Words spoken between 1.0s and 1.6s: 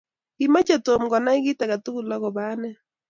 konai kit